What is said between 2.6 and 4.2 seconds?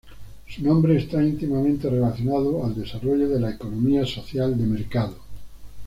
al desarrollo de la "Economía